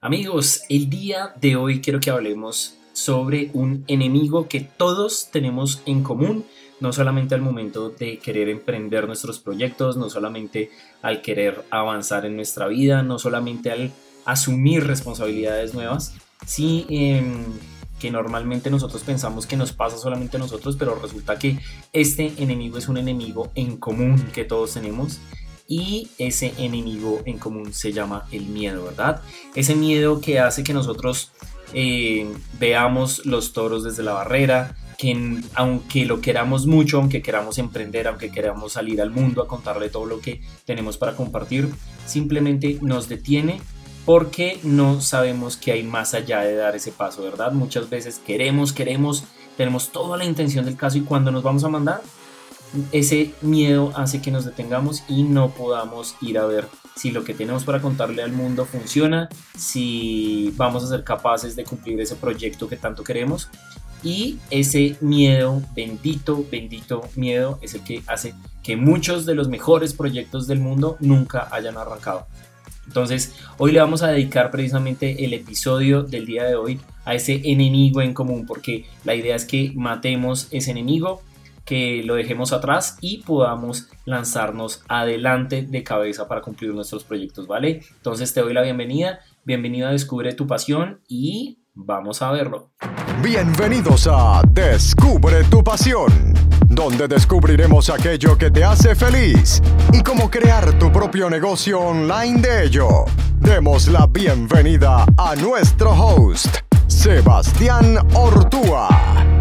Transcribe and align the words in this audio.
Amigos, 0.00 0.62
el 0.68 0.88
día 0.88 1.34
de 1.40 1.56
hoy 1.56 1.80
quiero 1.80 1.98
que 1.98 2.10
hablemos 2.10 2.76
sobre 2.92 3.50
un 3.52 3.82
enemigo 3.88 4.46
que 4.46 4.60
todos 4.60 5.28
tenemos 5.32 5.82
en 5.86 6.04
común, 6.04 6.44
no 6.78 6.92
solamente 6.92 7.34
al 7.34 7.42
momento 7.42 7.90
de 7.90 8.20
querer 8.20 8.48
emprender 8.48 9.08
nuestros 9.08 9.40
proyectos, 9.40 9.96
no 9.96 10.08
solamente 10.08 10.70
al 11.02 11.20
querer 11.20 11.64
avanzar 11.70 12.26
en 12.26 12.36
nuestra 12.36 12.68
vida, 12.68 13.02
no 13.02 13.18
solamente 13.18 13.72
al 13.72 13.90
asumir 14.24 14.86
responsabilidades 14.86 15.74
nuevas, 15.74 16.14
sí 16.46 16.86
em, 16.90 17.46
que 17.98 18.12
normalmente 18.12 18.70
nosotros 18.70 19.02
pensamos 19.02 19.46
que 19.46 19.56
nos 19.56 19.72
pasa 19.72 19.98
solamente 19.98 20.36
a 20.36 20.40
nosotros, 20.40 20.76
pero 20.76 20.94
resulta 20.94 21.40
que 21.40 21.58
este 21.92 22.34
enemigo 22.38 22.78
es 22.78 22.86
un 22.86 22.98
enemigo 22.98 23.50
en 23.56 23.76
común 23.76 24.28
que 24.32 24.44
todos 24.44 24.74
tenemos 24.74 25.18
y 25.68 26.08
ese 26.16 26.54
enemigo 26.56 27.20
en 27.26 27.38
común 27.38 27.74
se 27.74 27.92
llama 27.92 28.26
el 28.32 28.46
miedo, 28.46 28.86
¿verdad? 28.86 29.20
Ese 29.54 29.74
miedo 29.74 30.20
que 30.20 30.40
hace 30.40 30.64
que 30.64 30.72
nosotros 30.72 31.30
eh, 31.74 32.26
veamos 32.58 33.26
los 33.26 33.52
toros 33.52 33.84
desde 33.84 34.02
la 34.02 34.14
barrera, 34.14 34.76
que 34.96 35.40
aunque 35.54 36.06
lo 36.06 36.22
queramos 36.22 36.66
mucho, 36.66 36.98
aunque 36.98 37.20
queramos 37.20 37.58
emprender, 37.58 38.08
aunque 38.08 38.30
queramos 38.30 38.72
salir 38.72 39.02
al 39.02 39.10
mundo 39.10 39.42
a 39.42 39.46
contarle 39.46 39.90
todo 39.90 40.06
lo 40.06 40.20
que 40.20 40.40
tenemos 40.64 40.96
para 40.96 41.14
compartir, 41.14 41.68
simplemente 42.06 42.78
nos 42.80 43.08
detiene 43.08 43.60
porque 44.06 44.58
no 44.62 45.02
sabemos 45.02 45.58
qué 45.58 45.72
hay 45.72 45.82
más 45.82 46.14
allá 46.14 46.40
de 46.40 46.54
dar 46.54 46.74
ese 46.74 46.92
paso, 46.92 47.22
¿verdad? 47.22 47.52
Muchas 47.52 47.90
veces 47.90 48.22
queremos, 48.26 48.72
queremos, 48.72 49.24
tenemos 49.58 49.92
toda 49.92 50.16
la 50.16 50.24
intención 50.24 50.64
del 50.64 50.78
caso 50.78 50.96
y 50.96 51.02
cuando 51.02 51.30
nos 51.30 51.42
vamos 51.42 51.62
a 51.62 51.68
mandar, 51.68 52.00
ese 52.92 53.34
miedo 53.40 53.92
hace 53.96 54.20
que 54.20 54.30
nos 54.30 54.44
detengamos 54.44 55.02
y 55.08 55.22
no 55.22 55.50
podamos 55.50 56.16
ir 56.20 56.38
a 56.38 56.46
ver 56.46 56.66
si 56.96 57.10
lo 57.10 57.24
que 57.24 57.34
tenemos 57.34 57.64
para 57.64 57.80
contarle 57.80 58.22
al 58.22 58.32
mundo 58.32 58.64
funciona, 58.64 59.28
si 59.56 60.52
vamos 60.56 60.84
a 60.84 60.88
ser 60.88 61.04
capaces 61.04 61.54
de 61.56 61.64
cumplir 61.64 62.00
ese 62.00 62.16
proyecto 62.16 62.68
que 62.68 62.76
tanto 62.76 63.04
queremos. 63.04 63.48
Y 64.02 64.38
ese 64.50 64.96
miedo, 65.00 65.62
bendito, 65.74 66.44
bendito 66.50 67.02
miedo, 67.16 67.58
es 67.62 67.74
el 67.74 67.82
que 67.82 68.02
hace 68.06 68.34
que 68.62 68.76
muchos 68.76 69.26
de 69.26 69.34
los 69.34 69.48
mejores 69.48 69.92
proyectos 69.92 70.46
del 70.46 70.60
mundo 70.60 70.96
nunca 71.00 71.48
hayan 71.50 71.76
arrancado. 71.76 72.26
Entonces, 72.86 73.34
hoy 73.58 73.72
le 73.72 73.80
vamos 73.80 74.02
a 74.02 74.08
dedicar 74.08 74.50
precisamente 74.50 75.24
el 75.24 75.34
episodio 75.34 76.04
del 76.04 76.26
día 76.26 76.44
de 76.44 76.54
hoy 76.54 76.80
a 77.04 77.14
ese 77.14 77.40
enemigo 77.44 78.00
en 78.00 78.14
común, 78.14 78.46
porque 78.46 78.86
la 79.04 79.14
idea 79.14 79.36
es 79.36 79.44
que 79.44 79.72
matemos 79.74 80.48
ese 80.50 80.70
enemigo 80.70 81.22
que 81.68 82.02
lo 82.02 82.14
dejemos 82.14 82.54
atrás 82.54 82.96
y 83.02 83.18
podamos 83.18 83.88
lanzarnos 84.06 84.82
adelante 84.88 85.66
de 85.68 85.84
cabeza 85.84 86.26
para 86.26 86.40
cumplir 86.40 86.72
nuestros 86.72 87.04
proyectos, 87.04 87.46
¿vale? 87.46 87.82
Entonces 87.96 88.32
te 88.32 88.40
doy 88.40 88.54
la 88.54 88.62
bienvenida, 88.62 89.18
bienvenido 89.44 89.86
a 89.86 89.90
Descubre 89.90 90.32
tu 90.32 90.46
pasión 90.46 91.02
y 91.08 91.58
vamos 91.74 92.22
a 92.22 92.30
verlo. 92.30 92.70
Bienvenidos 93.22 94.08
a 94.10 94.40
Descubre 94.48 95.44
tu 95.50 95.62
pasión, 95.62 96.10
donde 96.68 97.06
descubriremos 97.06 97.90
aquello 97.90 98.38
que 98.38 98.50
te 98.50 98.64
hace 98.64 98.94
feliz 98.94 99.62
y 99.92 100.02
cómo 100.02 100.30
crear 100.30 100.78
tu 100.78 100.90
propio 100.90 101.28
negocio 101.28 101.80
online 101.80 102.40
de 102.40 102.64
ello. 102.64 102.88
Demos 103.40 103.88
la 103.88 104.06
bienvenida 104.06 105.04
a 105.18 105.36
nuestro 105.36 105.90
host, 105.90 106.60
Sebastián 106.86 107.98
Ortúa. 108.14 109.37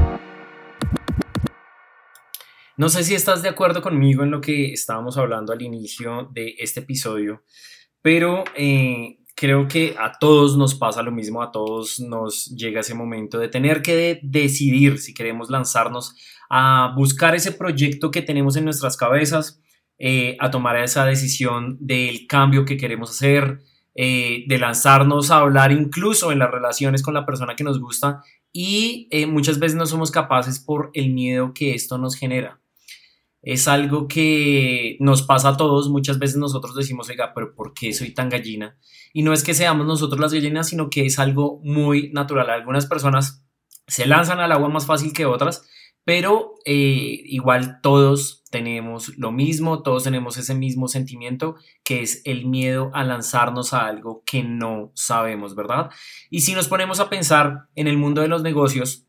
No 2.77 2.89
sé 2.89 3.03
si 3.03 3.15
estás 3.15 3.41
de 3.41 3.49
acuerdo 3.49 3.81
conmigo 3.81 4.21
en 4.21 4.29
lo 4.29 4.39
que 4.39 4.71
estábamos 4.71 5.17
hablando 5.17 5.51
al 5.51 5.63
inicio 5.63 6.29
de 6.31 6.53
este 6.59 6.81
episodio, 6.81 7.41
pero 8.03 8.43
eh, 8.55 9.17
creo 9.35 9.67
que 9.67 9.95
a 9.97 10.11
todos 10.19 10.57
nos 10.57 10.75
pasa 10.75 11.01
lo 11.01 11.11
mismo, 11.11 11.41
a 11.41 11.51
todos 11.51 11.99
nos 11.99 12.45
llega 12.55 12.81
ese 12.81 12.93
momento 12.93 13.39
de 13.39 13.47
tener 13.47 13.81
que 13.81 14.19
decidir 14.21 14.99
si 14.99 15.15
queremos 15.15 15.49
lanzarnos 15.49 16.13
a 16.51 16.93
buscar 16.95 17.33
ese 17.33 17.51
proyecto 17.51 18.11
que 18.11 18.21
tenemos 18.21 18.55
en 18.57 18.65
nuestras 18.65 18.95
cabezas, 18.95 19.59
eh, 19.97 20.37
a 20.39 20.51
tomar 20.51 20.77
esa 20.77 21.03
decisión 21.03 21.77
del 21.79 22.27
cambio 22.27 22.63
que 22.63 22.77
queremos 22.77 23.09
hacer, 23.09 23.57
eh, 23.95 24.43
de 24.47 24.59
lanzarnos 24.59 25.31
a 25.31 25.39
hablar 25.39 25.71
incluso 25.71 26.31
en 26.31 26.37
las 26.37 26.51
relaciones 26.51 27.01
con 27.01 27.15
la 27.15 27.25
persona 27.25 27.55
que 27.55 27.63
nos 27.63 27.81
gusta 27.81 28.21
y 28.53 29.09
muchas 29.27 29.57
veces 29.57 29.75
no 29.75 29.87
somos 29.87 30.11
capaces 30.11 30.59
por 30.59 30.91
el 30.93 31.11
miedo 31.11 31.55
que 31.55 31.73
esto 31.73 31.97
nos 31.97 32.15
genera 32.15 32.59
es 33.47 33.69
algo 33.69 34.09
que 34.09 34.97
nos 34.99 35.21
pasa 35.21 35.49
a 35.49 35.57
todos. 35.57 35.89
Muchas 35.89 36.19
veces 36.19 36.35
nosotros 36.35 36.75
decimos, 36.75 37.07
oiga, 37.07 37.31
pero 37.33 37.55
¿por 37.55 37.73
qué 37.73 37.93
soy 37.93 38.13
tan 38.13 38.27
gallina? 38.27 38.75
Y 39.13 39.23
no 39.23 39.31
es 39.31 39.41
que 39.41 39.53
seamos 39.53 39.87
nosotros 39.87 40.19
las 40.19 40.33
gallinas, 40.33 40.67
sino 40.67 40.89
que 40.89 41.05
es 41.05 41.17
algo 41.17 41.61
muy 41.63 42.11
natural. 42.11 42.49
Algunas 42.49 42.87
personas 42.87 43.45
se 43.87 44.05
lanzan 44.05 44.41
al 44.41 44.51
agua 44.51 44.67
más 44.67 44.85
fácil 44.85 45.13
que 45.13 45.25
otras, 45.25 45.65
pero 46.03 46.55
eh, 46.65 47.21
igual 47.23 47.79
todos 47.81 48.43
tenemos 48.51 49.17
lo 49.17 49.31
mismo, 49.31 49.81
todos 49.81 50.03
tenemos 50.03 50.37
ese 50.37 50.53
mismo 50.53 50.89
sentimiento 50.89 51.55
que 51.85 52.01
es 52.01 52.21
el 52.25 52.47
miedo 52.47 52.91
a 52.93 53.05
lanzarnos 53.05 53.73
a 53.73 53.85
algo 53.85 54.23
que 54.25 54.43
no 54.43 54.91
sabemos, 54.93 55.55
¿verdad? 55.55 55.89
Y 56.29 56.41
si 56.41 56.53
nos 56.53 56.67
ponemos 56.67 56.99
a 56.99 57.09
pensar 57.09 57.69
en 57.75 57.87
el 57.87 57.97
mundo 57.97 58.21
de 58.21 58.27
los 58.27 58.43
negocios, 58.43 59.07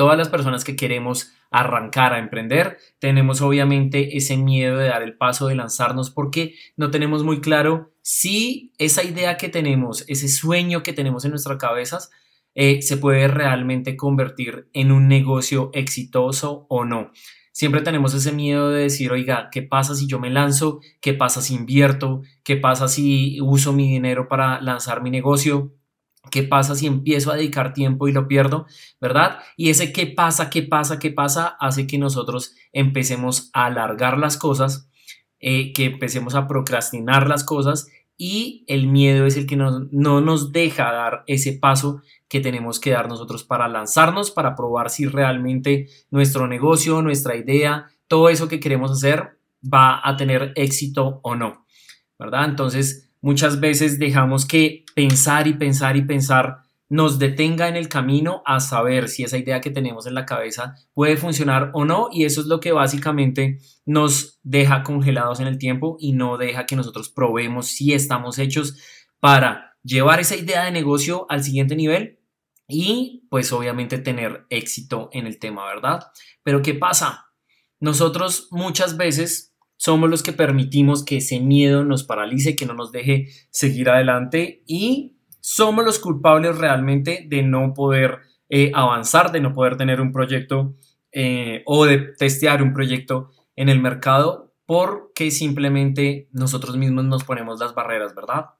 todas 0.00 0.16
las 0.16 0.30
personas 0.30 0.64
que 0.64 0.76
queremos 0.76 1.34
arrancar 1.50 2.14
a 2.14 2.18
emprender, 2.18 2.78
tenemos 3.00 3.42
obviamente 3.42 4.16
ese 4.16 4.38
miedo 4.38 4.78
de 4.78 4.88
dar 4.88 5.02
el 5.02 5.14
paso 5.14 5.46
de 5.46 5.54
lanzarnos 5.54 6.08
porque 6.08 6.54
no 6.74 6.90
tenemos 6.90 7.22
muy 7.22 7.42
claro 7.42 7.92
si 8.00 8.72
esa 8.78 9.04
idea 9.04 9.36
que 9.36 9.50
tenemos, 9.50 10.06
ese 10.08 10.28
sueño 10.28 10.82
que 10.82 10.94
tenemos 10.94 11.26
en 11.26 11.32
nuestras 11.32 11.58
cabezas, 11.58 12.10
eh, 12.54 12.80
se 12.80 12.96
puede 12.96 13.28
realmente 13.28 13.98
convertir 13.98 14.70
en 14.72 14.90
un 14.90 15.06
negocio 15.06 15.70
exitoso 15.74 16.64
o 16.70 16.86
no. 16.86 17.10
Siempre 17.52 17.82
tenemos 17.82 18.14
ese 18.14 18.32
miedo 18.32 18.70
de 18.70 18.84
decir, 18.84 19.12
oiga, 19.12 19.50
¿qué 19.52 19.60
pasa 19.60 19.94
si 19.94 20.06
yo 20.06 20.18
me 20.18 20.30
lanzo? 20.30 20.80
¿Qué 21.02 21.12
pasa 21.12 21.42
si 21.42 21.52
invierto? 21.52 22.22
¿Qué 22.42 22.56
pasa 22.56 22.88
si 22.88 23.38
uso 23.42 23.74
mi 23.74 23.90
dinero 23.90 24.28
para 24.28 24.62
lanzar 24.62 25.02
mi 25.02 25.10
negocio? 25.10 25.74
¿Qué 26.30 26.42
pasa 26.42 26.74
si 26.74 26.86
empiezo 26.86 27.30
a 27.30 27.36
dedicar 27.36 27.72
tiempo 27.72 28.06
y 28.06 28.12
lo 28.12 28.28
pierdo? 28.28 28.66
¿Verdad? 29.00 29.38
Y 29.56 29.70
ese 29.70 29.92
qué 29.92 30.06
pasa, 30.06 30.50
qué 30.50 30.62
pasa, 30.62 30.98
qué 30.98 31.10
pasa 31.10 31.56
hace 31.58 31.86
que 31.86 31.98
nosotros 31.98 32.54
empecemos 32.72 33.50
a 33.52 33.66
alargar 33.66 34.18
las 34.18 34.36
cosas, 34.36 34.88
eh, 35.40 35.72
que 35.72 35.86
empecemos 35.86 36.34
a 36.34 36.46
procrastinar 36.46 37.26
las 37.26 37.44
cosas 37.44 37.88
y 38.22 38.64
el 38.66 38.86
miedo 38.86 39.24
es 39.24 39.38
el 39.38 39.46
que 39.46 39.56
no 39.56 39.88
nos 40.20 40.52
deja 40.52 40.92
dar 40.92 41.24
ese 41.26 41.54
paso 41.54 42.02
que 42.28 42.40
tenemos 42.40 42.78
que 42.78 42.90
dar 42.90 43.08
nosotros 43.08 43.44
para 43.44 43.66
lanzarnos, 43.66 44.30
para 44.30 44.54
probar 44.54 44.90
si 44.90 45.06
realmente 45.06 45.88
nuestro 46.10 46.46
negocio, 46.46 47.00
nuestra 47.00 47.34
idea, 47.34 47.86
todo 48.08 48.28
eso 48.28 48.46
que 48.46 48.60
queremos 48.60 48.90
hacer 48.90 49.38
va 49.62 50.06
a 50.06 50.16
tener 50.18 50.52
éxito 50.54 51.20
o 51.22 51.34
no. 51.34 51.64
¿Verdad? 52.18 52.44
Entonces, 52.44 53.09
Muchas 53.20 53.60
veces 53.60 53.98
dejamos 53.98 54.46
que 54.46 54.84
pensar 54.94 55.46
y 55.46 55.54
pensar 55.54 55.96
y 55.96 56.02
pensar 56.02 56.62
nos 56.90 57.20
detenga 57.20 57.68
en 57.68 57.76
el 57.76 57.88
camino 57.88 58.42
a 58.44 58.58
saber 58.58 59.08
si 59.08 59.22
esa 59.22 59.38
idea 59.38 59.60
que 59.60 59.70
tenemos 59.70 60.06
en 60.06 60.14
la 60.14 60.26
cabeza 60.26 60.74
puede 60.92 61.16
funcionar 61.16 61.70
o 61.72 61.84
no 61.84 62.08
y 62.12 62.24
eso 62.24 62.40
es 62.40 62.48
lo 62.48 62.58
que 62.58 62.72
básicamente 62.72 63.60
nos 63.86 64.40
deja 64.42 64.82
congelados 64.82 65.38
en 65.38 65.46
el 65.46 65.56
tiempo 65.56 65.96
y 66.00 66.12
no 66.12 66.36
deja 66.36 66.66
que 66.66 66.74
nosotros 66.74 67.08
probemos 67.08 67.68
si 67.68 67.92
estamos 67.92 68.40
hechos 68.40 68.76
para 69.20 69.76
llevar 69.84 70.18
esa 70.18 70.34
idea 70.34 70.64
de 70.64 70.72
negocio 70.72 71.26
al 71.28 71.44
siguiente 71.44 71.76
nivel 71.76 72.18
y 72.66 73.26
pues 73.30 73.52
obviamente 73.52 73.98
tener 73.98 74.46
éxito 74.50 75.10
en 75.12 75.26
el 75.26 75.38
tema, 75.38 75.66
¿verdad? 75.66 76.08
Pero 76.42 76.60
¿qué 76.60 76.74
pasa? 76.74 77.26
Nosotros 77.78 78.48
muchas 78.50 78.96
veces 78.96 79.49
somos 79.80 80.10
los 80.10 80.22
que 80.22 80.34
permitimos 80.34 81.02
que 81.06 81.16
ese 81.16 81.40
miedo 81.40 81.86
nos 81.86 82.04
paralice, 82.04 82.54
que 82.54 82.66
no 82.66 82.74
nos 82.74 82.92
deje 82.92 83.28
seguir 83.48 83.88
adelante 83.88 84.62
y 84.66 85.16
somos 85.40 85.86
los 85.86 85.98
culpables 85.98 86.58
realmente 86.58 87.24
de 87.26 87.42
no 87.42 87.72
poder 87.72 88.18
eh, 88.50 88.72
avanzar, 88.74 89.32
de 89.32 89.40
no 89.40 89.54
poder 89.54 89.78
tener 89.78 90.02
un 90.02 90.12
proyecto 90.12 90.76
eh, 91.12 91.62
o 91.64 91.86
de 91.86 92.12
testear 92.18 92.62
un 92.62 92.74
proyecto 92.74 93.30
en 93.56 93.70
el 93.70 93.80
mercado 93.80 94.52
porque 94.66 95.30
simplemente 95.30 96.28
nosotros 96.30 96.76
mismos 96.76 97.06
nos 97.06 97.24
ponemos 97.24 97.58
las 97.58 97.74
barreras, 97.74 98.14
¿verdad? 98.14 98.50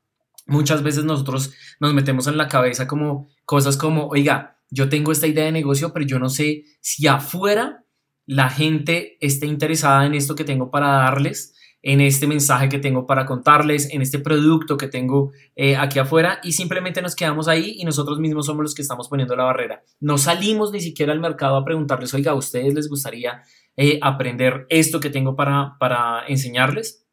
Muchas 0.46 0.82
veces 0.82 1.04
nosotros 1.04 1.52
nos 1.80 1.92
metemos 1.92 2.28
en 2.28 2.38
la 2.38 2.48
cabeza 2.48 2.86
como 2.86 3.28
cosas 3.44 3.76
como, 3.76 4.06
oiga, 4.06 4.56
yo 4.70 4.88
tengo 4.88 5.12
esta 5.12 5.26
idea 5.26 5.44
de 5.44 5.52
negocio, 5.52 5.92
pero 5.92 6.06
yo 6.06 6.18
no 6.18 6.30
sé 6.30 6.64
si 6.80 7.06
afuera 7.06 7.84
la 8.30 8.48
gente 8.48 9.18
esté 9.20 9.46
interesada 9.46 10.06
en 10.06 10.14
esto 10.14 10.36
que 10.36 10.44
tengo 10.44 10.70
para 10.70 10.86
darles, 10.86 11.52
en 11.82 12.00
este 12.00 12.28
mensaje 12.28 12.68
que 12.68 12.78
tengo 12.78 13.04
para 13.04 13.26
contarles, 13.26 13.92
en 13.92 14.02
este 14.02 14.20
producto 14.20 14.76
que 14.76 14.86
tengo 14.86 15.32
eh, 15.56 15.76
aquí 15.76 15.98
afuera 15.98 16.38
y 16.44 16.52
simplemente 16.52 17.02
nos 17.02 17.16
quedamos 17.16 17.48
ahí 17.48 17.74
y 17.76 17.84
nosotros 17.84 18.20
mismos 18.20 18.46
somos 18.46 18.62
los 18.62 18.74
que 18.76 18.82
estamos 18.82 19.08
poniendo 19.08 19.34
la 19.34 19.42
barrera. 19.42 19.82
No 19.98 20.16
salimos 20.16 20.70
ni 20.70 20.80
siquiera 20.80 21.12
al 21.12 21.18
mercado 21.18 21.56
a 21.56 21.64
preguntarles, 21.64 22.14
oiga, 22.14 22.30
¿a 22.30 22.36
ustedes 22.36 22.72
les 22.72 22.88
gustaría 22.88 23.42
eh, 23.76 23.98
aprender 24.00 24.64
esto 24.68 25.00
que 25.00 25.10
tengo 25.10 25.34
para, 25.34 25.76
para 25.80 26.24
enseñarles? 26.28 27.04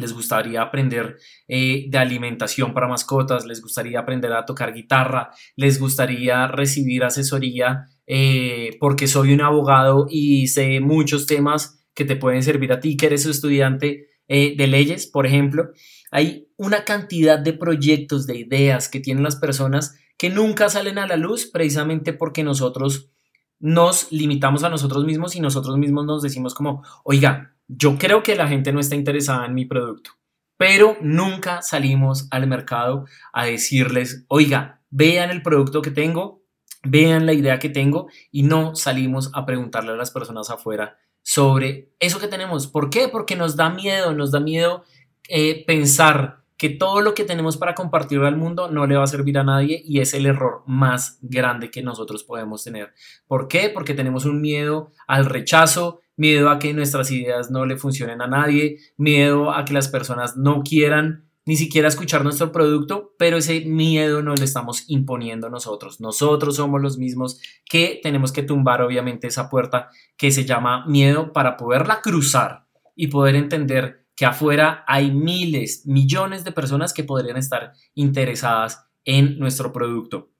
les 0.00 0.12
gustaría 0.12 0.62
aprender 0.62 1.18
eh, 1.46 1.86
de 1.88 1.98
alimentación 1.98 2.72
para 2.72 2.88
mascotas, 2.88 3.44
les 3.44 3.60
gustaría 3.60 4.00
aprender 4.00 4.32
a 4.32 4.44
tocar 4.44 4.72
guitarra, 4.72 5.30
les 5.56 5.78
gustaría 5.78 6.46
recibir 6.46 7.04
asesoría 7.04 7.86
eh, 8.12 8.76
porque 8.80 9.06
soy 9.06 9.32
un 9.32 9.40
abogado 9.40 10.08
y 10.10 10.48
sé 10.48 10.80
muchos 10.80 11.26
temas 11.26 11.80
que 11.94 12.04
te 12.04 12.16
pueden 12.16 12.42
servir 12.42 12.72
a 12.72 12.80
ti, 12.80 12.96
que 12.96 13.06
eres 13.06 13.24
estudiante 13.24 14.08
eh, 14.26 14.56
de 14.56 14.66
leyes, 14.66 15.06
por 15.06 15.26
ejemplo. 15.28 15.70
Hay 16.10 16.48
una 16.56 16.84
cantidad 16.84 17.38
de 17.38 17.52
proyectos, 17.52 18.26
de 18.26 18.36
ideas 18.36 18.88
que 18.88 18.98
tienen 18.98 19.22
las 19.22 19.36
personas 19.36 19.96
que 20.18 20.28
nunca 20.28 20.68
salen 20.68 20.98
a 20.98 21.06
la 21.06 21.16
luz 21.16 21.46
precisamente 21.52 22.12
porque 22.12 22.42
nosotros 22.42 23.12
nos 23.60 24.10
limitamos 24.10 24.64
a 24.64 24.70
nosotros 24.70 25.04
mismos 25.04 25.36
y 25.36 25.40
nosotros 25.40 25.78
mismos 25.78 26.04
nos 26.04 26.20
decimos 26.20 26.52
como, 26.52 26.82
oiga, 27.04 27.54
yo 27.68 27.96
creo 27.96 28.24
que 28.24 28.34
la 28.34 28.48
gente 28.48 28.72
no 28.72 28.80
está 28.80 28.96
interesada 28.96 29.46
en 29.46 29.54
mi 29.54 29.66
producto, 29.66 30.10
pero 30.56 30.96
nunca 31.00 31.62
salimos 31.62 32.26
al 32.32 32.48
mercado 32.48 33.04
a 33.32 33.44
decirles, 33.44 34.24
oiga, 34.26 34.82
vean 34.90 35.30
el 35.30 35.42
producto 35.42 35.80
que 35.80 35.92
tengo, 35.92 36.39
vean 36.82 37.26
la 37.26 37.32
idea 37.32 37.58
que 37.58 37.68
tengo 37.68 38.08
y 38.30 38.42
no 38.42 38.74
salimos 38.74 39.30
a 39.34 39.46
preguntarle 39.46 39.92
a 39.92 39.96
las 39.96 40.10
personas 40.10 40.50
afuera 40.50 40.98
sobre 41.22 41.90
eso 41.98 42.18
que 42.18 42.28
tenemos. 42.28 42.66
¿Por 42.66 42.90
qué? 42.90 43.08
Porque 43.08 43.36
nos 43.36 43.56
da 43.56 43.70
miedo, 43.70 44.14
nos 44.14 44.30
da 44.30 44.40
miedo 44.40 44.84
eh, 45.28 45.64
pensar 45.66 46.40
que 46.56 46.68
todo 46.68 47.00
lo 47.00 47.14
que 47.14 47.24
tenemos 47.24 47.56
para 47.56 47.74
compartir 47.74 48.20
al 48.20 48.36
mundo 48.36 48.70
no 48.70 48.86
le 48.86 48.96
va 48.96 49.04
a 49.04 49.06
servir 49.06 49.38
a 49.38 49.44
nadie 49.44 49.80
y 49.82 50.00
es 50.00 50.12
el 50.12 50.26
error 50.26 50.62
más 50.66 51.18
grande 51.22 51.70
que 51.70 51.82
nosotros 51.82 52.22
podemos 52.22 52.62
tener. 52.62 52.92
¿Por 53.26 53.48
qué? 53.48 53.70
Porque 53.72 53.94
tenemos 53.94 54.26
un 54.26 54.42
miedo 54.42 54.92
al 55.06 55.24
rechazo, 55.24 56.00
miedo 56.16 56.50
a 56.50 56.58
que 56.58 56.74
nuestras 56.74 57.10
ideas 57.12 57.50
no 57.50 57.64
le 57.64 57.78
funcionen 57.78 58.20
a 58.20 58.26
nadie, 58.26 58.76
miedo 58.98 59.52
a 59.52 59.64
que 59.64 59.72
las 59.72 59.88
personas 59.88 60.36
no 60.36 60.62
quieran 60.62 61.29
ni 61.46 61.56
siquiera 61.56 61.88
escuchar 61.88 62.22
nuestro 62.22 62.52
producto, 62.52 63.14
pero 63.18 63.38
ese 63.38 63.62
miedo 63.62 64.22
no 64.22 64.34
lo 64.34 64.44
estamos 64.44 64.84
imponiendo 64.88 65.48
nosotros. 65.48 66.00
Nosotros 66.00 66.56
somos 66.56 66.80
los 66.80 66.98
mismos 66.98 67.40
que 67.68 67.98
tenemos 68.02 68.32
que 68.32 68.42
tumbar 68.42 68.82
obviamente 68.82 69.26
esa 69.26 69.48
puerta 69.48 69.88
que 70.16 70.30
se 70.30 70.44
llama 70.44 70.84
miedo 70.86 71.32
para 71.32 71.56
poderla 71.56 72.00
cruzar 72.02 72.66
y 72.94 73.06
poder 73.06 73.36
entender 73.36 74.06
que 74.14 74.26
afuera 74.26 74.84
hay 74.86 75.10
miles, 75.10 75.86
millones 75.86 76.44
de 76.44 76.52
personas 76.52 76.92
que 76.92 77.04
podrían 77.04 77.38
estar 77.38 77.72
interesadas 77.94 78.84
en 79.04 79.38
nuestro 79.38 79.72
producto. 79.72 80.30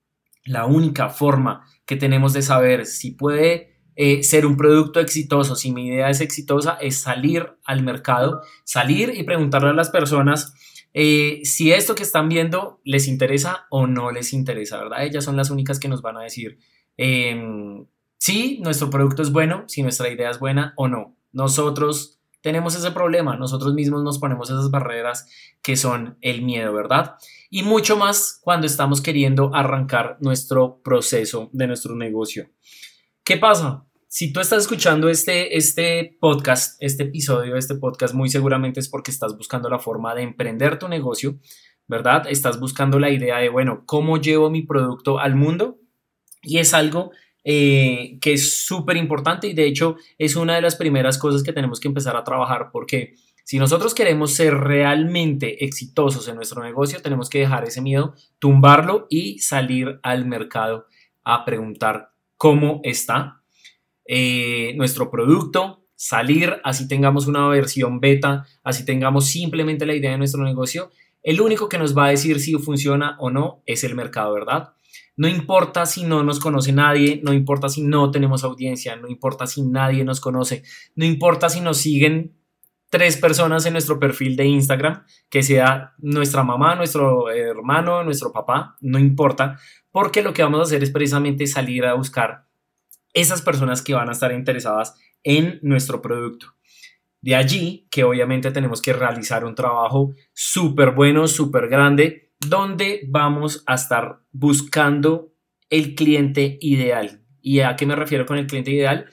La 0.45 0.67
única 0.67 1.09
forma 1.09 1.65
que 1.87 1.97
tenemos 1.97 2.35
de 2.35 2.43
saber 2.43 2.85
si 2.85 3.13
puede 3.13 3.81
eh, 3.97 4.23
ser 4.23 4.47
un 4.47 4.57
producto 4.57 5.01
exitoso, 5.01 5.57
si 5.57 5.73
mi 5.73 5.89
idea 5.89 6.11
es 6.11 6.21
exitosa, 6.21 6.79
es 6.81 6.99
salir 6.99 7.55
al 7.65 7.83
mercado, 7.83 8.43
salir 8.65 9.13
y 9.15 9.25
preguntarle 9.25 9.71
a 9.71 9.75
las 9.75 9.91
personas 9.91 10.55
eh, 10.93 11.41
si 11.45 11.73
esto 11.73 11.95
que 11.95 12.03
están 12.03 12.29
viendo 12.29 12.81
les 12.85 13.07
interesa 13.07 13.67
o 13.71 13.87
no 13.87 14.11
les 14.11 14.33
interesa, 14.33 14.79
¿verdad? 14.79 15.05
Ellas 15.05 15.25
son 15.25 15.37
las 15.37 15.51
únicas 15.51 15.79
que 15.79 15.89
nos 15.89 16.03
van 16.03 16.17
a 16.17 16.23
decir 16.23 16.59
em, 16.97 17.87
si 18.19 18.59
nuestro 18.61 18.91
producto 18.91 19.23
es 19.23 19.33
bueno, 19.33 19.65
si 19.69 19.83
nuestra 19.83 20.09
idea 20.09 20.31
es 20.31 20.39
buena 20.39 20.75
o 20.77 20.89
no. 20.89 21.17
Nosotros 21.33 22.21
tenemos 22.41 22.75
ese 22.75 22.91
problema, 22.91 23.37
nosotros 23.37 23.75
mismos 23.75 24.03
nos 24.03 24.19
ponemos 24.19 24.51
esas 24.51 24.71
barreras 24.71 25.29
que 25.63 25.77
son 25.77 26.19
el 26.21 26.43
miedo, 26.43 26.73
¿verdad? 26.73 27.17
Y 27.51 27.63
mucho 27.63 27.97
más 27.97 28.41
cuando 28.43 28.67
estamos 28.67 29.01
queriendo 29.01 29.55
arrancar 29.55 30.17
nuestro 30.21 30.81
proceso 30.83 31.51
de 31.53 31.67
nuestro 31.67 31.95
negocio. 31.95 32.51
¿Qué 33.25 33.37
pasa? 33.37 33.85
Si 34.13 34.33
tú 34.33 34.41
estás 34.41 34.63
escuchando 34.63 35.09
este, 35.09 35.57
este 35.57 36.19
podcast, 36.21 36.83
este 36.83 37.05
episodio, 37.05 37.55
este 37.55 37.77
podcast, 37.77 38.13
muy 38.13 38.29
seguramente 38.29 38.81
es 38.81 38.89
porque 38.89 39.13
estás 39.13 39.37
buscando 39.37 39.71
la 39.71 39.79
forma 39.79 40.17
de 40.17 40.23
emprender 40.23 40.81
tu 40.81 40.89
negocio, 40.89 41.39
¿verdad? 41.87 42.25
Estás 42.29 42.59
buscando 42.59 42.99
la 42.99 43.11
idea 43.11 43.39
de, 43.39 43.49
bueno, 43.49 43.85
¿cómo 43.87 44.17
llevo 44.17 44.51
mi 44.51 44.63
producto 44.63 45.21
al 45.21 45.37
mundo? 45.37 45.79
Y 46.43 46.59
es 46.59 46.75
algo 46.75 47.13
eh, 47.45 48.19
que 48.21 48.33
es 48.33 48.65
súper 48.67 48.97
importante 48.97 49.47
y 49.47 49.55
de 49.55 49.67
hecho 49.67 49.95
es 50.19 50.35
una 50.35 50.57
de 50.57 50.63
las 50.63 50.75
primeras 50.75 51.17
cosas 51.17 51.45
que 51.45 51.53
tenemos 51.53 51.79
que 51.79 51.87
empezar 51.87 52.17
a 52.17 52.25
trabajar 52.25 52.71
porque 52.73 53.15
si 53.45 53.61
nosotros 53.61 53.95
queremos 53.95 54.33
ser 54.33 54.55
realmente 54.55 55.65
exitosos 55.65 56.27
en 56.27 56.35
nuestro 56.35 56.65
negocio, 56.65 57.01
tenemos 57.01 57.31
que 57.31 57.39
dejar 57.39 57.63
ese 57.63 57.81
miedo, 57.81 58.15
tumbarlo 58.41 59.07
y 59.09 59.39
salir 59.39 60.01
al 60.03 60.27
mercado 60.27 60.87
a 61.23 61.45
preguntar 61.45 62.11
cómo 62.37 62.81
está 62.83 63.40
eh, 64.13 64.75
nuestro 64.75 65.09
producto, 65.09 65.87
salir, 65.95 66.57
así 66.65 66.89
tengamos 66.89 67.29
una 67.29 67.47
versión 67.47 68.01
beta, 68.01 68.45
así 68.65 68.85
tengamos 68.85 69.29
simplemente 69.29 69.87
la 69.87 69.95
idea 69.95 70.11
de 70.11 70.19
nuestro 70.19 70.43
negocio. 70.43 70.91
El 71.23 71.41
único 71.41 71.69
que 71.69 71.79
nos 71.79 71.97
va 71.97 72.07
a 72.07 72.11
decir 72.11 72.41
si 72.41 72.55
funciona 72.55 73.17
o 73.21 73.31
no 73.31 73.63
es 73.67 73.85
el 73.85 73.95
mercado, 73.95 74.35
¿verdad? 74.35 74.73
No 75.17 75.29
importa 75.29 75.87
si 75.87 76.03
no 76.03 76.25
nos 76.25 76.41
conoce 76.41 76.73
nadie, 76.73 77.21
no 77.23 77.33
importa 77.33 77.69
si 77.69 77.83
no 77.83 78.11
tenemos 78.11 78.43
audiencia, 78.43 78.97
no 78.97 79.07
importa 79.07 79.47
si 79.47 79.63
nadie 79.63 80.03
nos 80.03 80.21
conoce, 80.21 80.65
no 80.97 81.05
importa 81.05 81.49
si 81.49 81.61
nos 81.61 81.77
siguen 81.77 82.35
tres 82.89 83.17
personas 83.17 83.65
en 83.67 83.75
nuestro 83.75 84.01
perfil 84.01 84.35
de 84.35 84.47
Instagram, 84.47 85.05
que 85.29 85.45
sea 85.45 85.95
nuestra 85.99 86.43
mamá, 86.43 86.75
nuestro 86.75 87.31
hermano, 87.31 88.03
nuestro 88.03 88.33
papá, 88.33 88.77
no 88.81 88.99
importa, 88.99 89.61
porque 89.93 90.21
lo 90.21 90.33
que 90.33 90.43
vamos 90.43 90.59
a 90.59 90.63
hacer 90.65 90.83
es 90.83 90.91
precisamente 90.91 91.47
salir 91.47 91.87
a 91.87 91.95
buscar 91.95 92.50
esas 93.13 93.43
personas 93.43 93.83
que 93.83 93.95
van 93.95 94.09
a 94.09 94.13
estar 94.13 94.33
interesadas 94.33 94.95
en 95.23 95.59
nuestro 95.63 96.01
producto. 96.01 96.55
De 97.21 97.35
allí 97.35 97.87
que 97.91 98.05
obviamente 98.05 98.51
tenemos 98.51 98.81
que 98.81 98.93
realizar 98.93 99.45
un 99.45 99.55
trabajo 99.55 100.15
súper 100.33 100.93
bueno, 100.93 101.29
súper 101.29 101.69
grande, 101.69 102.33
donde 102.39 103.03
vamos 103.09 103.63
a 103.67 103.75
estar 103.75 104.21
buscando 104.33 105.35
el 105.69 105.95
cliente 105.95 106.59
ideal. 106.61 107.23
¿Y 107.43 107.61
a 107.61 107.77
qué 107.77 107.87
me 107.87 107.97
refiero 107.97 108.25
con 108.27 108.39
el 108.39 108.47
cliente 108.47 108.71
ideal? 108.71 109.07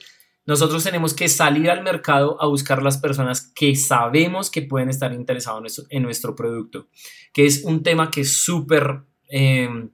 Nosotros 0.46 0.82
tenemos 0.82 1.12
que 1.12 1.28
salir 1.28 1.68
al 1.70 1.82
mercado 1.82 2.40
a 2.40 2.46
buscar 2.46 2.82
las 2.82 2.96
personas 2.96 3.52
que 3.54 3.76
sabemos 3.76 4.50
que 4.50 4.62
pueden 4.62 4.88
estar 4.88 5.12
interesados 5.12 5.86
en 5.90 6.02
nuestro, 6.02 6.34
producto, 6.34 6.88
que 7.34 7.44
es 7.44 7.64
un 7.64 7.82
tema 7.82 8.10
que 8.10 8.22
es 8.22 8.38
súper 8.38 9.02
em, 9.28 9.90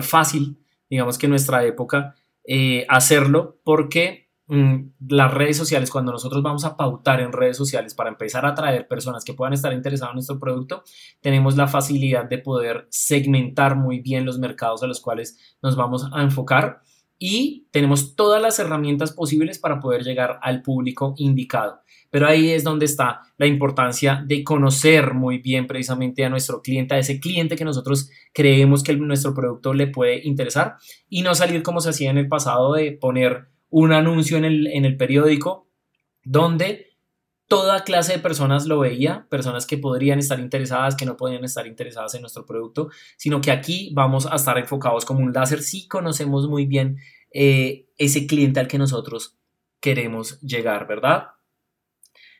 fácil, 0.00 0.58
digamos 0.88 1.18
que 1.18 1.26
en 1.26 1.30
nuestra 1.30 1.62
época, 1.62 2.14
eh, 2.44 2.86
hacerlo 2.88 3.60
porque 3.64 4.24
Mm, 4.46 4.90
las 5.08 5.32
redes 5.32 5.56
sociales, 5.56 5.90
cuando 5.90 6.12
nosotros 6.12 6.42
vamos 6.42 6.66
a 6.66 6.76
pautar 6.76 7.20
en 7.20 7.32
redes 7.32 7.56
sociales 7.56 7.94
para 7.94 8.10
empezar 8.10 8.44
a 8.44 8.50
atraer 8.50 8.86
personas 8.86 9.24
que 9.24 9.32
puedan 9.32 9.54
estar 9.54 9.72
interesadas 9.72 10.10
en 10.10 10.16
nuestro 10.16 10.38
producto, 10.38 10.82
tenemos 11.20 11.56
la 11.56 11.66
facilidad 11.66 12.28
de 12.28 12.38
poder 12.38 12.86
segmentar 12.90 13.74
muy 13.74 14.00
bien 14.00 14.26
los 14.26 14.38
mercados 14.38 14.82
a 14.82 14.86
los 14.86 15.00
cuales 15.00 15.56
nos 15.62 15.76
vamos 15.76 16.06
a 16.12 16.22
enfocar 16.22 16.82
y 17.18 17.66
tenemos 17.70 18.16
todas 18.16 18.42
las 18.42 18.58
herramientas 18.58 19.12
posibles 19.12 19.58
para 19.58 19.80
poder 19.80 20.02
llegar 20.02 20.38
al 20.42 20.62
público 20.62 21.14
indicado. 21.16 21.80
Pero 22.10 22.26
ahí 22.26 22.50
es 22.50 22.62
donde 22.62 22.84
está 22.84 23.22
la 23.38 23.46
importancia 23.46 24.22
de 24.26 24.44
conocer 24.44 25.14
muy 25.14 25.38
bien 25.38 25.66
precisamente 25.66 26.24
a 26.24 26.28
nuestro 26.28 26.62
cliente, 26.62 26.94
a 26.94 26.98
ese 26.98 27.18
cliente 27.18 27.56
que 27.56 27.64
nosotros 27.64 28.10
creemos 28.32 28.82
que 28.82 28.96
nuestro 28.96 29.34
producto 29.34 29.74
le 29.74 29.88
puede 29.88 30.26
interesar 30.26 30.76
y 31.08 31.22
no 31.22 31.34
salir 31.34 31.62
como 31.62 31.80
se 31.80 31.90
hacía 31.90 32.10
en 32.10 32.18
el 32.18 32.28
pasado 32.28 32.74
de 32.74 32.92
poner 32.92 33.48
un 33.70 33.92
anuncio 33.92 34.36
en 34.36 34.44
el, 34.44 34.96
periódico 34.96 35.68
donde 36.22 36.93
toda 37.54 37.84
clase 37.84 38.12
de 38.12 38.18
personas 38.18 38.66
lo 38.66 38.78
veía, 38.78 39.26
personas 39.28 39.66
que 39.66 39.78
podrían 39.78 40.18
estar 40.18 40.40
interesadas, 40.40 40.96
que 40.96 41.06
no 41.06 41.16
podían 41.16 41.44
estar 41.44 41.66
interesadas 41.66 42.14
en 42.14 42.22
nuestro 42.22 42.46
producto, 42.46 42.90
sino 43.16 43.40
que 43.40 43.50
aquí 43.50 43.90
vamos 43.94 44.26
a 44.26 44.36
estar 44.36 44.58
enfocados 44.58 45.04
como 45.04 45.20
un 45.20 45.32
láser 45.32 45.62
si 45.62 45.88
conocemos 45.88 46.48
muy 46.48 46.66
bien 46.66 46.98
eh, 47.32 47.86
ese 47.96 48.26
cliente 48.26 48.60
al 48.60 48.68
que 48.68 48.78
nosotros 48.78 49.36
queremos 49.80 50.40
llegar, 50.40 50.86
¿verdad? 50.86 51.28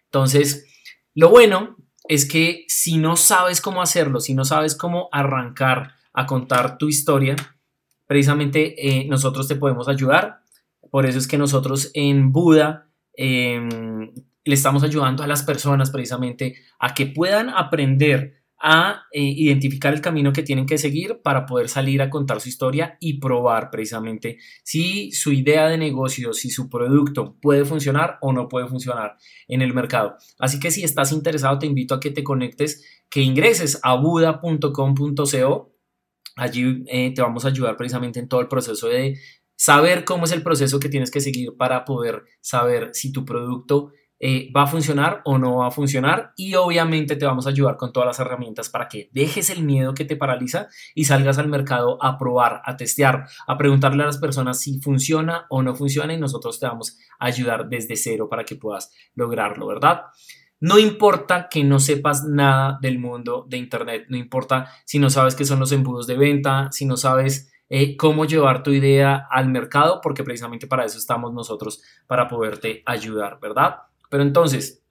Entonces, 0.04 0.66
lo 1.14 1.30
bueno 1.30 1.76
es 2.08 2.26
que 2.26 2.64
si 2.68 2.98
no 2.98 3.16
sabes 3.16 3.60
cómo 3.60 3.82
hacerlo, 3.82 4.20
si 4.20 4.34
no 4.34 4.44
sabes 4.44 4.74
cómo 4.74 5.08
arrancar 5.12 5.94
a 6.12 6.26
contar 6.26 6.78
tu 6.78 6.88
historia, 6.88 7.36
precisamente 8.06 8.74
eh, 8.78 9.06
nosotros 9.06 9.48
te 9.48 9.56
podemos 9.56 9.88
ayudar 9.88 10.44
por 10.94 11.06
eso 11.06 11.18
es 11.18 11.26
que 11.26 11.38
nosotros 11.38 11.90
en 11.92 12.30
Buda 12.30 12.88
em, 13.14 14.12
le 14.44 14.54
estamos 14.54 14.82
ayudando 14.82 15.22
a 15.22 15.26
las 15.26 15.42
personas 15.42 15.90
precisamente 15.90 16.56
a 16.78 16.94
que 16.94 17.06
puedan 17.06 17.48
aprender 17.48 18.44
a 18.66 19.04
eh, 19.12 19.20
identificar 19.20 19.92
el 19.92 20.00
camino 20.00 20.32
que 20.32 20.42
tienen 20.42 20.64
que 20.64 20.78
seguir 20.78 21.20
para 21.22 21.44
poder 21.44 21.68
salir 21.68 22.00
a 22.00 22.08
contar 22.08 22.40
su 22.40 22.48
historia 22.48 22.96
y 22.98 23.20
probar 23.20 23.70
precisamente 23.70 24.38
si 24.62 25.12
su 25.12 25.32
idea 25.32 25.68
de 25.68 25.76
negocio, 25.76 26.32
si 26.32 26.48
su 26.48 26.70
producto 26.70 27.36
puede 27.42 27.66
funcionar 27.66 28.16
o 28.22 28.32
no 28.32 28.48
puede 28.48 28.66
funcionar 28.66 29.16
en 29.48 29.60
el 29.60 29.74
mercado. 29.74 30.16
Así 30.38 30.58
que 30.60 30.70
si 30.70 30.82
estás 30.82 31.12
interesado, 31.12 31.58
te 31.58 31.66
invito 31.66 31.94
a 31.94 32.00
que 32.00 32.10
te 32.10 32.24
conectes, 32.24 32.82
que 33.10 33.20
ingreses 33.20 33.80
a 33.82 33.96
buda.com.co. 33.96 35.72
Allí 36.36 36.84
eh, 36.86 37.12
te 37.14 37.20
vamos 37.20 37.44
a 37.44 37.48
ayudar 37.48 37.76
precisamente 37.76 38.18
en 38.18 38.28
todo 38.28 38.40
el 38.40 38.48
proceso 38.48 38.88
de 38.88 39.18
saber 39.56 40.04
cómo 40.06 40.24
es 40.24 40.32
el 40.32 40.42
proceso 40.42 40.80
que 40.80 40.88
tienes 40.88 41.10
que 41.10 41.20
seguir 41.20 41.56
para 41.58 41.84
poder 41.84 42.24
saber 42.40 42.90
si 42.94 43.12
tu 43.12 43.26
producto 43.26 43.92
eh, 44.26 44.50
va 44.56 44.62
a 44.62 44.66
funcionar 44.66 45.20
o 45.26 45.36
no 45.36 45.56
va 45.56 45.66
a 45.66 45.70
funcionar 45.70 46.32
y 46.34 46.54
obviamente 46.54 47.14
te 47.14 47.26
vamos 47.26 47.46
a 47.46 47.50
ayudar 47.50 47.76
con 47.76 47.92
todas 47.92 48.06
las 48.06 48.20
herramientas 48.20 48.70
para 48.70 48.88
que 48.88 49.10
dejes 49.12 49.50
el 49.50 49.62
miedo 49.62 49.92
que 49.92 50.06
te 50.06 50.16
paraliza 50.16 50.68
y 50.94 51.04
salgas 51.04 51.36
al 51.36 51.48
mercado 51.48 52.02
a 52.02 52.16
probar, 52.16 52.62
a 52.64 52.78
testear, 52.78 53.26
a 53.46 53.58
preguntarle 53.58 54.02
a 54.02 54.06
las 54.06 54.16
personas 54.16 54.60
si 54.60 54.80
funciona 54.80 55.44
o 55.50 55.62
no 55.62 55.74
funciona 55.74 56.14
y 56.14 56.18
nosotros 56.18 56.58
te 56.58 56.66
vamos 56.66 56.96
a 57.18 57.26
ayudar 57.26 57.68
desde 57.68 57.96
cero 57.96 58.26
para 58.30 58.44
que 58.44 58.56
puedas 58.56 58.94
lograrlo, 59.14 59.66
¿verdad? 59.66 60.04
No 60.58 60.78
importa 60.78 61.48
que 61.50 61.62
no 61.62 61.78
sepas 61.78 62.24
nada 62.24 62.78
del 62.80 62.98
mundo 62.98 63.44
de 63.46 63.58
Internet, 63.58 64.06
no 64.08 64.16
importa 64.16 64.70
si 64.86 64.98
no 64.98 65.10
sabes 65.10 65.34
qué 65.34 65.44
son 65.44 65.60
los 65.60 65.70
embudos 65.70 66.06
de 66.06 66.16
venta, 66.16 66.72
si 66.72 66.86
no 66.86 66.96
sabes 66.96 67.52
eh, 67.68 67.94
cómo 67.98 68.24
llevar 68.24 68.62
tu 68.62 68.70
idea 68.70 69.28
al 69.30 69.50
mercado, 69.50 70.00
porque 70.02 70.24
precisamente 70.24 70.66
para 70.66 70.86
eso 70.86 70.96
estamos 70.96 71.34
nosotros, 71.34 71.82
para 72.06 72.26
poderte 72.26 72.82
ayudar, 72.86 73.38
¿verdad? 73.38 73.80
Pero 74.10 74.22
entonces, 74.22 74.82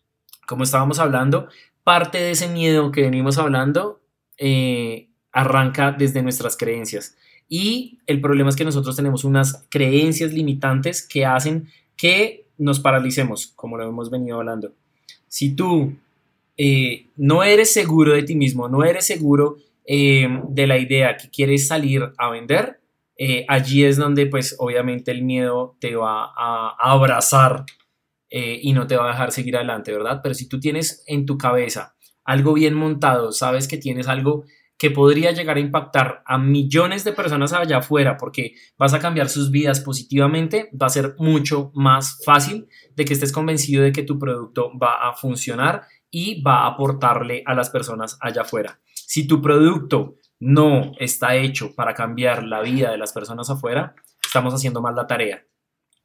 como 0.47 0.63
estábamos 0.63 0.99
hablando, 0.99 1.47
parte 1.83 2.17
de 2.17 2.31
ese 2.31 2.47
miedo 2.47 2.91
que 2.91 3.01
venimos 3.01 3.37
hablando 3.37 4.01
eh, 4.37 5.09
arranca 5.31 5.91
desde 5.91 6.21
nuestras 6.21 6.57
creencias. 6.57 7.15
Y 7.49 7.99
el 8.07 8.21
problema 8.21 8.49
es 8.49 8.55
que 8.55 8.65
nosotros 8.65 8.95
tenemos 8.95 9.23
unas 9.23 9.65
creencias 9.69 10.31
limitantes 10.31 11.07
que 11.07 11.25
hacen 11.25 11.67
que 11.95 12.45
nos 12.57 12.79
paralicemos, 12.79 13.47
como 13.55 13.77
lo 13.77 13.87
hemos 13.87 14.09
venido 14.09 14.37
hablando. 14.37 14.73
Si 15.27 15.55
tú 15.55 15.93
eh, 16.57 17.07
no 17.17 17.43
eres 17.43 17.73
seguro 17.73 18.13
de 18.13 18.23
ti 18.23 18.35
mismo, 18.35 18.69
no 18.69 18.83
eres 18.83 19.05
seguro 19.05 19.57
eh, 19.85 20.27
de 20.49 20.67
la 20.67 20.77
idea 20.77 21.17
que 21.17 21.29
quieres 21.29 21.67
salir 21.67 22.13
a 22.17 22.29
vender, 22.29 22.79
allí 23.47 23.85
es 23.85 23.95
donde 23.95 24.25
pues 24.25 24.55
obviamente 24.59 25.11
el 25.11 25.21
miedo 25.21 25.77
te 25.79 25.95
va 25.95 26.33
a 26.35 26.75
abrazar 26.77 27.63
eh, 28.35 28.59
y 28.63 28.73
no 28.73 28.87
te 28.87 28.97
va 28.97 29.05
a 29.05 29.11
dejar 29.11 29.31
seguir 29.31 29.55
adelante, 29.57 29.93
¿verdad? 29.93 30.21
Pero 30.23 30.33
si 30.33 30.49
tú 30.49 30.59
tienes 30.59 31.03
en 31.05 31.27
tu 31.27 31.37
cabeza 31.37 31.95
algo 32.23 32.53
bien 32.53 32.73
montado, 32.73 33.31
sabes 33.31 33.67
que 33.67 33.77
tienes 33.77 34.07
algo 34.07 34.45
que 34.75 34.89
podría 34.89 35.29
llegar 35.33 35.57
a 35.57 35.59
impactar 35.59 36.23
a 36.25 36.39
millones 36.39 37.03
de 37.03 37.13
personas 37.13 37.53
allá 37.53 37.77
afuera 37.77 38.17
porque 38.17 38.55
vas 38.75 38.95
a 38.95 38.99
cambiar 38.99 39.29
sus 39.29 39.51
vidas 39.51 39.81
positivamente, 39.81 40.71
va 40.73 40.87
a 40.87 40.89
ser 40.89 41.13
mucho 41.19 41.69
más 41.75 42.23
fácil 42.25 42.67
de 42.95 43.05
que 43.05 43.13
estés 43.13 43.31
convencido 43.31 43.83
de 43.83 43.91
que 43.91 44.01
tu 44.01 44.17
producto 44.17 44.71
va 44.81 45.07
a 45.07 45.13
funcionar 45.13 45.83
y 46.09 46.41
va 46.41 46.61
a 46.61 46.69
aportarle 46.69 47.43
a 47.45 47.53
las 47.53 47.69
personas 47.69 48.17
allá 48.19 48.41
afuera. 48.41 48.79
Si 48.95 49.27
tu 49.27 49.43
producto 49.43 50.15
no 50.39 50.93
está 50.97 51.35
hecho 51.35 51.75
para 51.75 51.93
cambiar 51.93 52.43
la 52.43 52.61
vida 52.61 52.89
de 52.89 52.97
las 52.97 53.13
personas 53.13 53.51
afuera, 53.51 53.93
estamos 54.25 54.55
haciendo 54.55 54.81
mal 54.81 54.95
la 54.95 55.05
tarea 55.05 55.45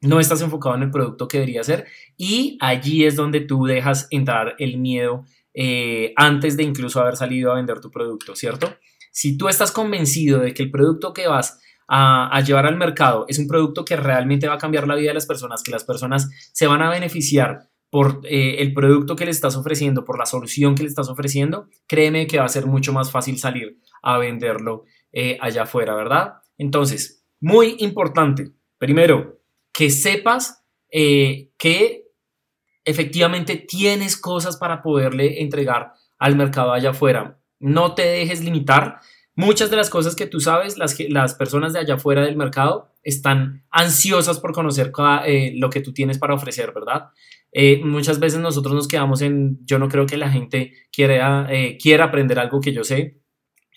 no 0.01 0.19
estás 0.19 0.41
enfocado 0.41 0.75
en 0.75 0.83
el 0.83 0.91
producto 0.91 1.27
que 1.27 1.39
debería 1.39 1.63
ser 1.63 1.87
y 2.17 2.57
allí 2.61 3.05
es 3.05 3.15
donde 3.15 3.41
tú 3.41 3.65
dejas 3.65 4.07
entrar 4.11 4.55
el 4.59 4.77
miedo 4.77 5.25
eh, 5.53 6.13
antes 6.15 6.55
de 6.55 6.63
incluso 6.63 7.01
haber 7.01 7.17
salido 7.17 7.51
a 7.51 7.55
vender 7.55 7.79
tu 7.79 7.91
producto, 7.91 8.35
¿cierto? 8.35 8.73
Si 9.11 9.37
tú 9.37 9.49
estás 9.49 9.71
convencido 9.71 10.39
de 10.39 10.53
que 10.53 10.63
el 10.63 10.71
producto 10.71 11.13
que 11.13 11.27
vas 11.27 11.59
a, 11.87 12.39
llevar 12.41 12.67
al 12.67 12.77
mercado 12.77 13.25
es 13.27 13.39
un 13.39 13.47
producto 13.47 13.83
que 13.83 13.95
realmente 13.95 14.47
va 14.47 14.53
a 14.53 14.59
cambiar 14.59 14.87
la 14.87 14.95
vida 14.95 15.09
de 15.09 15.15
las 15.15 15.25
personas, 15.25 15.63
que 15.63 15.71
las 15.71 15.83
personas 15.83 16.29
se 16.53 16.67
van 16.67 16.83
a 16.83 16.89
beneficiar 16.89 17.67
por 17.89 18.21
eh, 18.23 18.57
el 18.59 18.73
producto 18.73 19.15
que 19.15 19.25
le 19.25 19.31
estás 19.31 19.55
ofreciendo, 19.55 20.05
por 20.05 20.19
la 20.19 20.27
solución 20.27 20.75
que 20.75 20.83
le 20.83 20.89
estás 20.89 21.09
ofreciendo, 21.09 21.67
créeme 21.87 22.27
que 22.27 22.37
va 22.37 22.45
a 22.45 22.49
ser 22.49 22.67
mucho 22.67 22.93
más 22.93 23.09
fácil 23.11 23.39
salir 23.39 23.79
a 24.03 24.19
venderlo 24.19 24.83
eh, 25.11 25.39
allá 25.41 25.63
afuera, 25.63 25.95
¿verdad? 25.95 26.33
Entonces, 26.59 27.25
muy 27.41 27.75
importante, 27.79 28.51
primero, 28.77 29.38
que 29.71 29.89
sepas 29.89 30.65
eh, 30.91 31.51
que 31.57 32.07
efectivamente 32.83 33.55
tienes 33.55 34.17
cosas 34.17 34.57
para 34.57 34.81
poderle 34.81 35.41
entregar 35.41 35.93
al 36.17 36.35
mercado 36.35 36.73
allá 36.73 36.91
afuera. 36.91 37.39
No 37.59 37.93
te 37.93 38.03
dejes 38.03 38.43
limitar. 38.43 38.99
Muchas 39.35 39.69
de 39.69 39.77
las 39.77 39.89
cosas 39.89 40.15
que 40.15 40.25
tú 40.25 40.39
sabes, 40.39 40.77
las, 40.77 40.97
las 41.09 41.35
personas 41.35 41.73
de 41.73 41.79
allá 41.79 41.95
afuera 41.95 42.23
del 42.23 42.35
mercado 42.35 42.91
están 43.03 43.63
ansiosas 43.69 44.39
por 44.39 44.53
conocer 44.53 44.91
eh, 45.25 45.53
lo 45.55 45.69
que 45.69 45.81
tú 45.81 45.93
tienes 45.93 46.17
para 46.17 46.33
ofrecer, 46.33 46.73
¿verdad? 46.73 47.09
Eh, 47.51 47.81
muchas 47.83 48.19
veces 48.19 48.39
nosotros 48.39 48.73
nos 48.73 48.87
quedamos 48.87 49.21
en, 49.21 49.59
yo 49.65 49.79
no 49.79 49.87
creo 49.87 50.05
que 50.05 50.17
la 50.17 50.29
gente 50.29 50.73
quiera, 50.91 51.47
quiera 51.81 52.05
aprender 52.05 52.39
algo 52.39 52.59
que 52.59 52.73
yo 52.73 52.83
sé. 52.83 53.21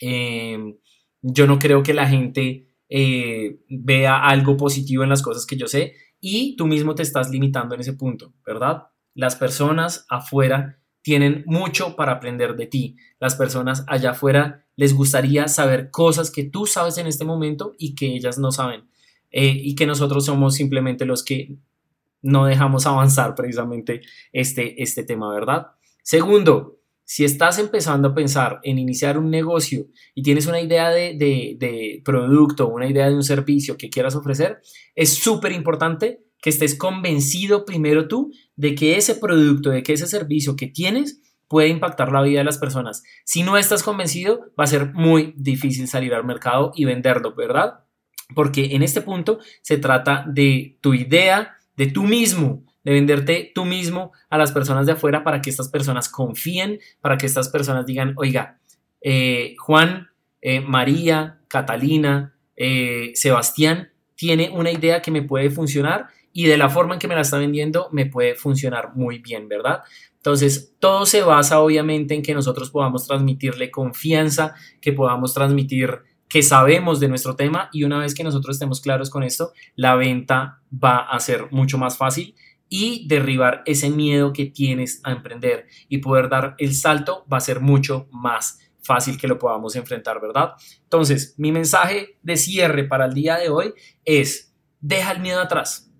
yo 0.00 1.46
no 1.46 1.58
creo 1.58 1.82
que 1.82 1.94
la 1.94 2.08
gente 2.08 2.71
eh, 2.94 3.58
vea 3.70 4.22
algo 4.22 4.58
positivo 4.58 5.02
en 5.02 5.08
las 5.08 5.22
cosas 5.22 5.46
que 5.46 5.56
yo 5.56 5.66
sé 5.66 5.94
y 6.20 6.56
tú 6.56 6.66
mismo 6.66 6.94
te 6.94 7.02
estás 7.02 7.30
limitando 7.30 7.74
en 7.74 7.80
ese 7.80 7.94
punto, 7.94 8.34
¿verdad? 8.44 8.88
Las 9.14 9.34
personas 9.34 10.04
afuera 10.10 10.78
tienen 11.00 11.42
mucho 11.46 11.96
para 11.96 12.12
aprender 12.12 12.54
de 12.54 12.66
ti. 12.66 12.96
Las 13.18 13.34
personas 13.34 13.84
allá 13.88 14.10
afuera 14.10 14.66
les 14.76 14.92
gustaría 14.94 15.48
saber 15.48 15.90
cosas 15.90 16.30
que 16.30 16.44
tú 16.44 16.66
sabes 16.66 16.98
en 16.98 17.06
este 17.06 17.24
momento 17.24 17.74
y 17.78 17.94
que 17.94 18.14
ellas 18.14 18.38
no 18.38 18.52
saben. 18.52 18.84
Eh, 19.30 19.58
y 19.62 19.74
que 19.74 19.86
nosotros 19.86 20.26
somos 20.26 20.54
simplemente 20.54 21.06
los 21.06 21.24
que 21.24 21.56
no 22.20 22.44
dejamos 22.44 22.84
avanzar 22.84 23.34
precisamente 23.34 24.02
este, 24.34 24.82
este 24.82 25.02
tema, 25.02 25.32
¿verdad? 25.32 25.68
Segundo, 26.02 26.81
si 27.04 27.24
estás 27.24 27.58
empezando 27.58 28.08
a 28.08 28.14
pensar 28.14 28.60
en 28.62 28.78
iniciar 28.78 29.18
un 29.18 29.30
negocio 29.30 29.86
y 30.14 30.22
tienes 30.22 30.46
una 30.46 30.60
idea 30.60 30.90
de, 30.90 32.00
producto, 32.04 32.68
una 32.68 32.88
idea 32.88 33.08
de 33.08 33.14
un 33.14 33.22
servicio 33.22 33.76
que 33.76 33.90
quieras 33.90 34.14
ofrecer, 34.14 34.60
es 34.94 35.14
súper 35.14 35.52
importante 35.52 36.22
que 36.40 36.50
estés 36.50 36.74
convencido 36.74 37.64
primero 37.64 38.08
tú 38.08 38.32
de 38.56 38.74
que 38.74 38.96
ese 38.96 39.14
producto, 39.14 39.70
de 39.70 39.82
que 39.82 39.92
ese 39.92 40.06
servicio 40.06 40.56
que 40.56 40.66
tienes 40.66 41.20
puede 41.48 41.68
impactar 41.68 42.10
la 42.10 42.22
vida 42.22 42.38
de 42.38 42.44
las 42.44 42.58
personas. 42.58 43.02
Si 43.24 43.42
no 43.42 43.58
estás 43.58 43.82
convencido, 43.82 44.46
va 44.58 44.64
a 44.64 44.68
ser 44.68 44.94
muy 44.94 45.34
difícil 45.36 45.86
salir 45.86 46.14
al 46.14 46.24
mercado 46.24 46.72
y 46.74 46.86
venderlo, 46.86 47.34
¿verdad? 47.34 47.84
Porque 48.34 48.74
en 48.74 48.82
este 48.82 49.02
punto 49.02 49.38
se 49.60 49.76
trata 49.76 50.24
de 50.26 50.78
tu 50.80 50.94
idea, 50.94 51.56
de 51.76 51.88
tú 51.88 52.04
mismo, 52.04 52.64
de 52.84 52.92
venderte 52.92 53.52
tú 53.54 53.64
mismo 53.64 54.12
a 54.28 54.38
las 54.38 54.52
personas 54.52 54.86
de 54.86 54.92
afuera 54.92 55.24
para 55.24 55.40
que 55.40 55.50
estas 55.50 55.68
personas 55.68 56.08
confíen, 56.08 56.80
para 57.00 57.16
que 57.16 57.26
estas 57.26 57.48
personas 57.48 57.86
digan, 57.86 58.14
oiga, 58.16 58.58
eh, 59.00 59.54
Juan, 59.58 60.08
eh, 60.40 60.60
María, 60.60 61.40
Catalina, 61.48 62.34
eh, 62.56 63.12
Sebastián, 63.14 63.90
tiene 64.14 64.50
una 64.50 64.70
idea 64.70 65.02
que 65.02 65.10
me 65.10 65.22
puede 65.22 65.50
funcionar 65.50 66.06
y 66.32 66.46
de 66.46 66.56
la 66.56 66.68
forma 66.68 66.94
en 66.94 67.00
que 67.00 67.08
me 67.08 67.14
la 67.14 67.22
está 67.22 67.38
vendiendo 67.38 67.88
me 67.92 68.06
puede 68.06 68.34
funcionar 68.34 68.94
muy 68.94 69.18
bien, 69.18 69.48
¿verdad? 69.48 69.82
Entonces, 70.16 70.74
todo 70.78 71.04
se 71.04 71.22
basa 71.22 71.60
obviamente 71.60 72.14
en 72.14 72.22
que 72.22 72.34
nosotros 72.34 72.70
podamos 72.70 73.06
transmitirle 73.06 73.70
confianza, 73.70 74.54
que 74.80 74.92
podamos 74.92 75.34
transmitir 75.34 76.02
que 76.28 76.42
sabemos 76.42 77.00
de 77.00 77.08
nuestro 77.08 77.36
tema 77.36 77.68
y 77.72 77.84
una 77.84 77.98
vez 77.98 78.14
que 78.14 78.24
nosotros 78.24 78.56
estemos 78.56 78.80
claros 78.80 79.10
con 79.10 79.22
esto, 79.22 79.52
la 79.74 79.96
venta 79.96 80.60
va 80.72 80.98
a 81.00 81.20
ser 81.20 81.48
mucho 81.50 81.76
más 81.76 81.98
fácil 81.98 82.34
y 82.74 83.06
derribar 83.06 83.62
ese 83.66 83.90
miedo 83.90 84.32
que 84.32 84.46
tienes 84.46 85.02
a 85.04 85.12
emprender 85.12 85.66
y 85.90 85.98
poder 85.98 86.30
dar 86.30 86.54
el 86.56 86.74
salto 86.74 87.26
va 87.30 87.36
a 87.36 87.42
ser 87.42 87.60
mucho 87.60 88.08
más 88.10 88.60
fácil 88.80 89.18
que 89.18 89.28
lo 89.28 89.38
podamos 89.38 89.76
enfrentar, 89.76 90.22
¿verdad? 90.22 90.54
Entonces, 90.84 91.34
mi 91.36 91.52
mensaje 91.52 92.18
de 92.22 92.38
cierre 92.38 92.84
para 92.84 93.04
el 93.04 93.12
día 93.12 93.36
de 93.36 93.50
hoy 93.50 93.74
es, 94.06 94.54
deja 94.80 95.12
el 95.12 95.20
miedo 95.20 95.42
atrás, 95.42 95.92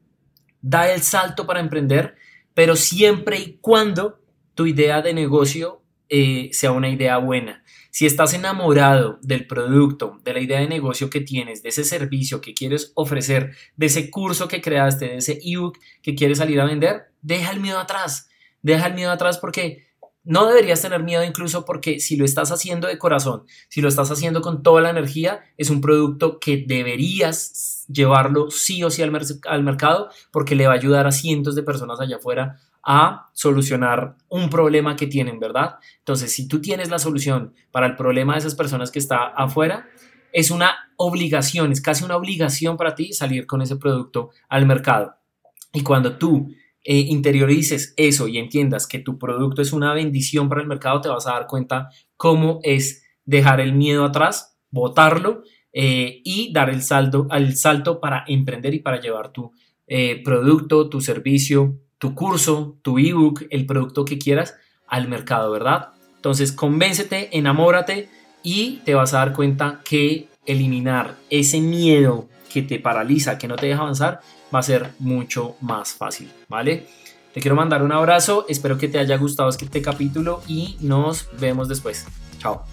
da 0.63 0.91
el 0.91 1.03
salto 1.03 1.47
para 1.47 1.61
emprender, 1.61 2.15
pero 2.55 2.75
siempre 2.75 3.39
y 3.39 3.59
cuando 3.61 4.23
tu 4.55 4.65
idea 4.65 5.03
de 5.03 5.13
negocio 5.13 5.83
eh, 6.09 6.49
sea 6.53 6.73
una 6.73 6.89
idea 6.89 7.19
buena. 7.19 7.62
Si 7.95 8.07
estás 8.07 8.33
enamorado 8.33 9.19
del 9.21 9.47
producto, 9.47 10.19
de 10.25 10.33
la 10.33 10.41
idea 10.41 10.61
de 10.61 10.67
negocio 10.67 11.11
que 11.11 11.21
tienes, 11.21 11.63
de 11.63 11.69
ese 11.69 11.85
servicio 11.85 12.41
que 12.41 12.55
quieres 12.55 12.91
ofrecer, 12.95 13.55
de 13.77 13.85
ese 13.85 14.11
curso 14.11 14.49
que 14.49 14.63
creaste, 14.63 15.09
de 15.09 15.17
ese 15.19 15.39
ebook 15.45 15.79
que 16.01 16.15
quieres 16.15 16.39
salir 16.39 16.59
a 16.63 16.65
vender, 16.65 17.13
deja 17.21 17.53
el 17.53 17.61
miedo 17.61 17.79
atrás. 17.79 18.31
Deja 18.63 18.87
el 18.87 18.95
miedo 18.95 19.11
atrás 19.11 19.37
porque 19.37 19.89
no 20.25 20.47
deberías 20.47 20.81
tener 20.81 21.03
miedo 21.03 21.23
incluso 21.23 21.67
porque 21.67 22.01
si 22.01 22.17
lo 22.17 22.25
estás 22.25 22.51
haciendo 22.51 22.89
de 22.89 22.97
corazón, 22.97 23.45
si 23.69 23.83
lo 23.83 23.89
estás 23.89 24.11
haciendo 24.11 24.41
con 24.41 24.63
toda 24.63 24.81
la 24.81 24.89
energía, 24.89 25.43
es 25.59 25.69
un 25.69 25.83
producto 25.83 26.39
que 26.41 26.65
deberías 26.67 27.85
llevarlo 27.89 28.51
sí 28.51 28.83
o 28.85 28.91
sí 28.91 29.03
al, 29.03 29.13
al 29.49 29.63
mercado 29.65 30.09
porque 30.31 30.55
le 30.55 30.67
va 30.67 30.73
a 30.73 30.77
ayudar 30.77 31.07
a 31.07 31.13
cientos 31.13 31.55
de 31.55 31.63
personas 31.63 32.01
allá 32.01 32.17
afuera 32.17 32.59
a 32.85 33.31
solucionar 33.33 34.17
un 34.29 34.51
problema 34.51 34.97
que 34.97 35.07
tienen, 35.07 35.39
¿verdad? 35.39 35.77
Entonces, 35.99 36.33
si 36.33 36.49
tú 36.49 36.61
tienes 36.61 36.91
la 36.91 36.99
solución 36.99 37.55
para 37.71 37.87
el 37.87 37.97
problema 37.97 38.33
de 38.33 38.41
esas 38.41 38.55
personas 38.55 38.91
que 38.91 38.99
está 38.99 39.29
afuera, 39.29 39.87
es 40.33 40.51
una 40.51 40.75
obligación, 40.97 41.73
es 41.73 41.81
casi 41.81 42.05
una 42.05 42.17
obligación 42.17 42.77
para 42.77 42.95
ti 42.95 43.13
salir 43.13 43.47
con 43.47 43.63
ese 43.63 43.77
producto 43.77 44.31
al 44.49 44.67
mercado. 44.67 45.15
Y 45.73 45.83
cuando 45.83 46.17
tú 46.17 46.49
eh, 46.85 46.99
interiorices 46.99 47.95
eso 47.97 48.27
y 48.27 48.39
entiendas 48.39 48.87
que 48.87 48.99
tu 48.99 49.19
producto 49.19 49.63
es 49.63 49.73
una 49.73 49.95
bendición 49.95 50.49
para 50.49 50.63
el 50.63 50.67
mercado, 50.67 51.01
te 51.01 51.09
vas 51.09 51.27
a 51.27 51.33
dar 51.33 51.47
cuenta 51.47 51.91
cómo 52.17 52.61
es 52.63 53.05
dejar 53.25 53.61
el 53.61 53.73
miedo 53.75 54.05
atrás, 54.05 54.59
botarlo 54.71 55.43
eh, 55.73 56.21
y 56.25 56.53
dar 56.53 56.71
el 56.71 56.83
salto, 56.83 57.29
el 57.31 57.57
salto 57.57 58.01
para 58.01 58.25
emprender 58.27 58.75
y 58.75 58.81
para 58.81 59.01
llevar 59.01 59.33
tu 59.33 59.53
eh, 59.87 60.23
producto, 60.25 60.89
tu 60.89 61.01
servicio, 61.01 61.79
tu 62.03 62.17
curso, 62.17 62.79
tu 62.83 62.99
ebook, 62.99 63.45
el 63.51 63.65
producto 63.65 64.05
que 64.05 64.19
quieras 64.19 64.57
al 64.89 65.07
mercado, 65.07 65.53
¿verdad? 65.53 65.91
Entonces, 66.17 66.51
convéncete, 66.51 67.29
enamórate 67.39 68.09
y 68.43 68.79
te 68.85 68.95
vas 68.95 69.15
a 69.15 69.19
dar 69.19 69.33
cuenta 69.33 69.83
que 69.85 70.27
eliminar 70.45 71.15
ese 71.31 71.61
miedo 71.61 72.27
que 72.53 72.63
te 72.63 72.81
paraliza, 72.81 73.39
que 73.39 73.47
no 73.47 73.55
te 73.55 73.67
deja 73.67 73.83
avanzar, 73.83 74.21
va 74.53 74.59
a 74.59 74.65
ser 74.65 74.91
mucho 74.99 75.55
más 75.61 75.93
fácil, 75.93 76.29
¿vale? 76.49 76.89
Te 77.33 77.41
quiero 77.41 77.55
mandar 77.55 77.85
un 77.85 77.93
abrazo, 77.93 78.47
espero 78.49 78.77
que 78.79 78.89
te 78.89 78.99
haya 78.99 79.17
gustado 79.17 79.49
este 79.51 79.81
capítulo 79.81 80.43
y 80.49 80.79
nos 80.81 81.29
vemos 81.39 81.69
después. 81.69 82.05
Chao. 82.41 82.65